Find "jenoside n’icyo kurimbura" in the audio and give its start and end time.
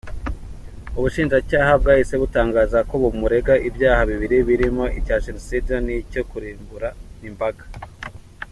5.25-6.89